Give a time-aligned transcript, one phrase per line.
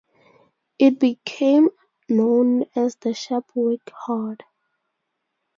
[0.79, 1.69] It became
[2.09, 4.43] known as the Shapwick Hoard.